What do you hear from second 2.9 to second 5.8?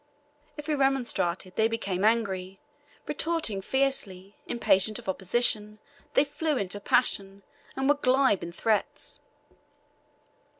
retorting fiercely, impatient of opposition,